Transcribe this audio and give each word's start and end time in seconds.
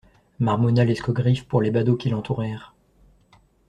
Marmonna 0.39 0.83
l'escogriffe 0.83 1.47
pour 1.47 1.61
les 1.61 1.69
badauds 1.69 1.95
qui 1.95 2.09
l'entourèrent. 2.09 2.73